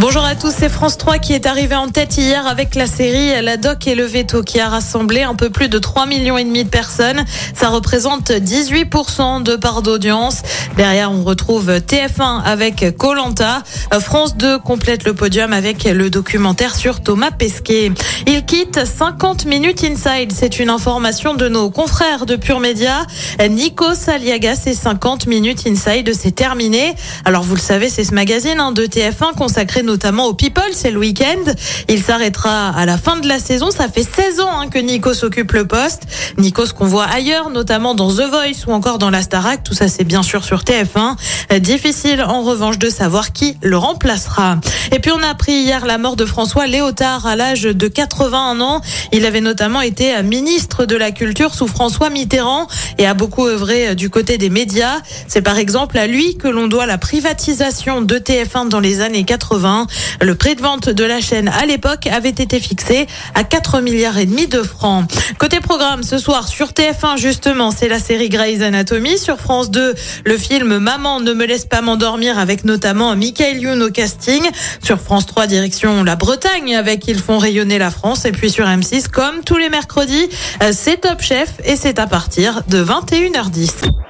[0.00, 3.42] Bonjour à tous, c'est France 3 qui est arrivé en tête hier avec la série
[3.42, 6.44] La Doc et le Veto qui a rassemblé un peu plus de 3 millions et
[6.44, 7.22] demi de personnes.
[7.54, 10.40] Ça représente 18% de part d'audience.
[10.78, 13.62] Derrière, on retrouve TF1 avec Colanta.
[14.00, 17.92] France 2 complète le podium avec le documentaire sur Thomas Pesquet.
[18.26, 20.32] Il quitte 50 minutes inside.
[20.32, 23.02] C'est une information de nos confrères de Pure Média.
[23.50, 26.94] Nico Saliaga, c'est 50 minutes inside, c'est terminé.
[27.26, 30.92] Alors vous le savez, c'est ce magazine hein, de TF1 consacré notamment au People, c'est
[30.92, 31.52] le week-end.
[31.88, 33.72] Il s'arrêtera à la fin de la saison.
[33.72, 36.02] Ça fait 16 ans hein, que Nikos occupe le poste.
[36.38, 39.64] Nikos qu'on voit ailleurs, notamment dans The Voice ou encore dans la Starac.
[39.64, 41.16] Tout ça, c'est bien sûr sur TF1.
[41.52, 44.58] Euh, Difficile en revanche de savoir qui le remplacera.
[44.92, 48.60] Et puis on a appris hier la mort de François Léotard à l'âge de 81
[48.60, 48.80] ans.
[49.12, 52.68] Il avait notamment été ministre de la Culture sous François Mitterrand
[52.98, 55.00] et a beaucoup œuvré euh, du côté des médias.
[55.26, 59.24] C'est par exemple à lui que l'on doit la privatisation de TF1 dans les années
[59.24, 59.79] 80.
[60.20, 64.18] Le prix de vente de la chaîne à l'époque avait été fixé à 4 milliards
[64.18, 65.10] et demi de francs.
[65.38, 69.18] Côté programme, ce soir sur TF1 justement, c'est la série Grey's Anatomy.
[69.18, 73.82] Sur France 2, le film Maman ne me laisse pas m'endormir avec notamment Michael Youn
[73.82, 74.42] au casting.
[74.82, 78.24] Sur France 3, direction la Bretagne avec Ils font rayonner la France.
[78.24, 80.28] Et puis sur M6, comme tous les mercredis,
[80.62, 84.09] euh, c'est Top Chef et c'est à partir de 21h10.